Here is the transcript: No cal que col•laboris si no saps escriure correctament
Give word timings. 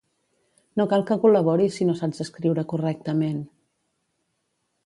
No 0.79 0.85
cal 0.93 1.03
que 1.09 1.17
col•laboris 1.25 1.77
si 1.79 1.87
no 1.89 1.95
saps 2.01 2.23
escriure 2.25 2.65
correctament 2.73 3.39